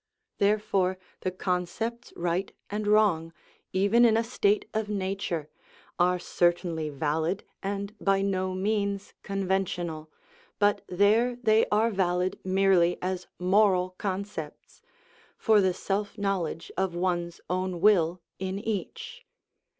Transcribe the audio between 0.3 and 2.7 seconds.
Therefore the concepts right